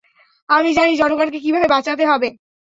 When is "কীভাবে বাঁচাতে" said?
1.39-2.03